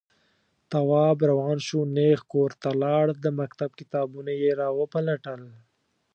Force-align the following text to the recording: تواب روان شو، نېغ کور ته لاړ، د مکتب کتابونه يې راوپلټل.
تواب 0.71 1.17
روان 1.29 1.57
شو، 1.67 1.79
نېغ 1.95 2.19
کور 2.31 2.51
ته 2.61 2.69
لاړ، 2.83 3.05
د 3.23 3.25
مکتب 3.39 3.69
کتابونه 3.79 4.31
يې 4.41 4.51
راوپلټل. 4.61 5.41